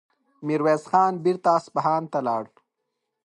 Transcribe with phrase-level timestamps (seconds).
[0.47, 2.43] ميرويس خان بېرته اصفهان ته لاړ.